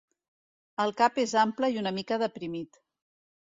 El 0.85 0.93
cap 1.03 1.21
és 1.25 1.37
ample 1.43 1.71
i 1.77 1.79
una 1.85 1.95
mica 2.01 2.21
deprimit. 2.27 2.85